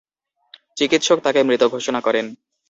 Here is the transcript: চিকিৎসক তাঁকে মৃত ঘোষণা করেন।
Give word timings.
চিকিৎসক 0.77 1.17
তাঁকে 1.23 1.41
মৃত 1.43 1.63
ঘোষণা 1.73 1.99
করেন। 2.03 2.25